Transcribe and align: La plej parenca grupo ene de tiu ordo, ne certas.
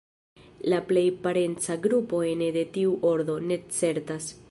La 0.73 0.79
plej 0.91 1.03
parenca 1.27 1.77
grupo 1.85 2.25
ene 2.33 2.51
de 2.59 2.67
tiu 2.79 2.99
ordo, 3.15 3.41
ne 3.53 3.63
certas. 3.83 4.37